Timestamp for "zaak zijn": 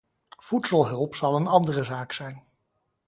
1.83-2.43